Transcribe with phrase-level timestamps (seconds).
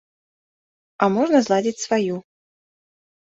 [1.03, 2.15] А можна зладзіць сваю.